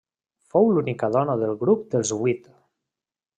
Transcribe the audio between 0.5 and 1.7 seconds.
Fou l'única dona del